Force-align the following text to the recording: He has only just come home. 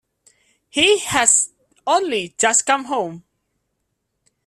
He 0.67 0.97
has 0.97 1.51
only 1.85 2.33
just 2.39 2.65
come 2.65 2.85
home. 2.85 3.23